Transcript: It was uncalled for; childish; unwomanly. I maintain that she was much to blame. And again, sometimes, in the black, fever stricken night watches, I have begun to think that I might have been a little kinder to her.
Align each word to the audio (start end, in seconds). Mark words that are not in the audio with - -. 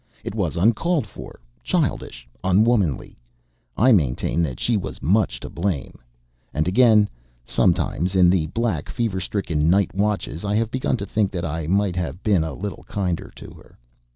It 0.23 0.33
was 0.33 0.57
uncalled 0.57 1.05
for; 1.05 1.39
childish; 1.61 2.27
unwomanly. 2.43 3.19
I 3.77 3.91
maintain 3.91 4.41
that 4.41 4.59
she 4.59 4.75
was 4.75 4.99
much 4.99 5.39
to 5.41 5.47
blame. 5.47 5.99
And 6.55 6.67
again, 6.67 7.07
sometimes, 7.45 8.15
in 8.15 8.27
the 8.27 8.47
black, 8.47 8.89
fever 8.89 9.19
stricken 9.19 9.69
night 9.69 9.93
watches, 9.93 10.43
I 10.43 10.55
have 10.55 10.71
begun 10.71 10.97
to 10.97 11.05
think 11.05 11.29
that 11.33 11.45
I 11.45 11.67
might 11.67 11.95
have 11.97 12.23
been 12.23 12.43
a 12.43 12.55
little 12.55 12.83
kinder 12.87 13.31
to 13.35 13.51
her. 13.51 13.77